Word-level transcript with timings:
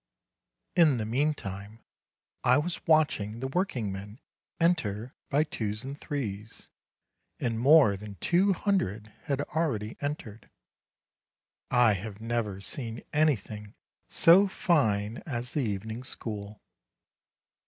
In 0.75 0.97
the 0.97 1.05
meantime 1.05 1.83
I 2.43 2.57
was 2.57 2.87
watching 2.87 3.39
the 3.39 3.47
workingmen 3.47 4.19
enter 4.59 5.13
by 5.29 5.43
twos 5.43 5.83
and 5.83 5.95
threes; 6.01 6.69
and 7.39 7.59
more 7.59 7.95
than 7.95 8.15
two 8.15 8.53
hundred 8.53 9.13
had 9.25 9.41
already 9.55 9.97
entered. 10.01 10.49
I 11.69 11.93
have 11.93 12.19
never 12.19 12.59
seen 12.61 13.03
anything 13.13 13.75
so 14.09 14.47
fine 14.47 15.17
as 15.27 15.51
the 15.51 15.61
evening 15.61 16.03
school. 16.03 16.63